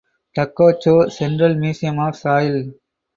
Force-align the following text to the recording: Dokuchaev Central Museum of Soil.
Dokuchaev 0.35 1.11
Central 1.11 1.53
Museum 1.59 1.99
of 1.99 2.15
Soil. 2.21 2.57